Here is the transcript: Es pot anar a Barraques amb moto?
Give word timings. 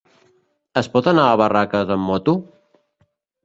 Es 0.81 0.89
pot 0.95 1.11
anar 1.11 1.27
a 1.33 1.37
Barraques 1.43 1.95
amb 1.99 2.13
moto? 2.13 2.39